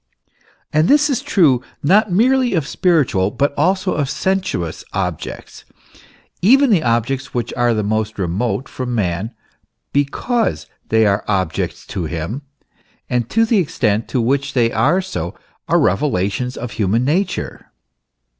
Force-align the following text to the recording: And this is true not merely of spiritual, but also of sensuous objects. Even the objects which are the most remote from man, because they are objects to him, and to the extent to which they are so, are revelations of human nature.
And 0.73 0.87
this 0.87 1.11
is 1.11 1.21
true 1.21 1.61
not 1.83 2.11
merely 2.11 2.55
of 2.55 2.65
spiritual, 2.67 3.29
but 3.29 3.53
also 3.55 3.93
of 3.93 4.09
sensuous 4.09 4.83
objects. 4.93 5.63
Even 6.41 6.71
the 6.71 6.81
objects 6.81 7.35
which 7.35 7.53
are 7.55 7.75
the 7.75 7.83
most 7.83 8.17
remote 8.17 8.67
from 8.67 8.95
man, 8.95 9.35
because 9.93 10.65
they 10.89 11.05
are 11.05 11.23
objects 11.27 11.85
to 11.85 12.05
him, 12.05 12.41
and 13.11 13.29
to 13.29 13.45
the 13.45 13.59
extent 13.59 14.07
to 14.07 14.19
which 14.19 14.53
they 14.53 14.71
are 14.71 15.03
so, 15.03 15.35
are 15.67 15.77
revelations 15.79 16.57
of 16.57 16.71
human 16.71 17.05
nature. 17.05 17.71